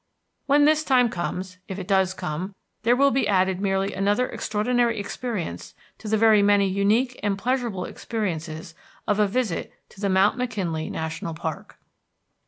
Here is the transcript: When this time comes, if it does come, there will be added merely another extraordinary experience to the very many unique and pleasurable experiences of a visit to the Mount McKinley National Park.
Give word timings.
When 0.47 0.65
this 0.65 0.83
time 0.83 1.09
comes, 1.09 1.59
if 1.67 1.77
it 1.77 1.87
does 1.87 2.15
come, 2.15 2.55
there 2.81 2.95
will 2.95 3.11
be 3.11 3.27
added 3.27 3.61
merely 3.61 3.93
another 3.93 4.27
extraordinary 4.27 4.99
experience 4.99 5.75
to 5.99 6.07
the 6.07 6.17
very 6.17 6.41
many 6.41 6.67
unique 6.67 7.19
and 7.21 7.37
pleasurable 7.37 7.85
experiences 7.85 8.73
of 9.07 9.19
a 9.19 9.27
visit 9.27 9.71
to 9.89 10.01
the 10.01 10.09
Mount 10.09 10.39
McKinley 10.39 10.89
National 10.89 11.35
Park. 11.35 11.77